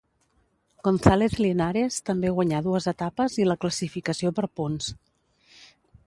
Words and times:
González 0.85 1.33
Linares 1.45 1.97
també 2.09 2.31
guanyà 2.39 2.61
dues 2.67 2.87
etapes 2.91 3.35
i 3.43 3.45
la 3.49 3.57
classificació 3.65 4.33
per 4.39 4.47
punts. 4.61 4.89